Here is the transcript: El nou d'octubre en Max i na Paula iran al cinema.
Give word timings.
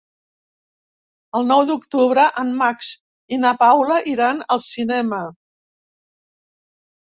El 1.39 1.45
nou 1.51 1.61
d'octubre 1.71 2.23
en 2.45 2.49
Max 2.63 2.89
i 3.37 3.41
na 3.43 3.53
Paula 3.61 4.01
iran 4.15 4.43
al 4.57 4.65
cinema. 4.71 5.23